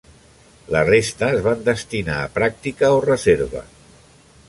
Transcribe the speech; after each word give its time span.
La 0.75 0.81
resta 0.87 1.29
es 1.35 1.45
van 1.49 1.61
destinar 1.69 2.17
a 2.25 2.33
pràctica 2.41 2.93
o 2.99 3.07
reserva. 3.09 3.67